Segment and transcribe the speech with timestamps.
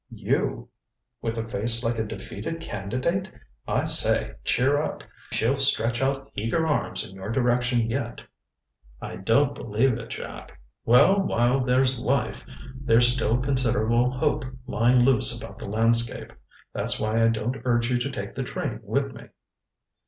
[0.09, 0.69] "You?
[1.21, 3.31] With a face like a defeated candidate?
[3.67, 5.03] I say, cheer up!
[5.31, 8.23] She'll stretch out eager arms in your direction yet."
[8.99, 12.43] "I don't believe it, Jack." "Well, while there's life
[12.83, 16.33] there's still considerable hope lying loose about the landscape.
[16.73, 19.25] That's why I don't urge you to take the train with me."